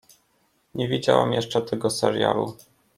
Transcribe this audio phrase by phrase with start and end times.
[0.75, 2.57] Nie widziałem jeszcze tego serialu.